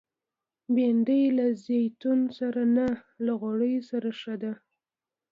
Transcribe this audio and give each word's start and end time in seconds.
بېنډۍ 0.73 1.23
له 1.37 1.45
زیتونو 1.65 2.27
سره 2.39 2.61
نه، 2.75 2.87
له 3.25 3.31
غوړیو 3.41 3.87
سره 3.91 4.09
ښه 4.19 4.35
ده 4.41 4.53